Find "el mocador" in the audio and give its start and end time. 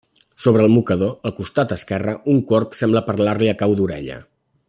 0.67-1.11